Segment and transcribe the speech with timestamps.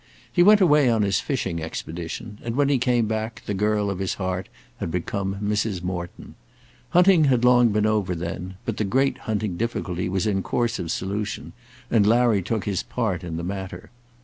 [0.33, 3.99] He went away on his fishing expedition, and when he came back the girl of
[3.99, 5.83] his heart had become Mrs.
[5.83, 6.33] Morton.
[6.89, 10.89] Hunting had long been over then, but the great hunting difficulty was in course of
[10.89, 11.53] solution,
[11.91, 13.91] and Larry took his part in the matter.